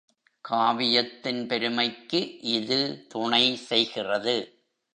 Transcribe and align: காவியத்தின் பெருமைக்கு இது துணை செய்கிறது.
காவியத்தின் 0.45 1.47
பெருமைக்கு 1.47 2.39
இது 2.39 2.79
துணை 3.07 3.55
செய்கிறது. 3.55 4.35